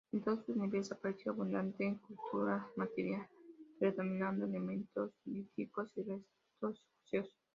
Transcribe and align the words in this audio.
En 0.13 0.23
todos 0.23 0.43
sus 0.47 0.55
niveles 0.57 0.91
apareció 0.91 1.31
abundante 1.31 1.99
cultura 2.07 2.67
material, 2.75 3.27
predominando 3.77 4.45
elementos 4.45 5.11
líticos 5.25 5.95
y 5.95 6.01
restos 6.01 6.81
óseos. 7.07 7.29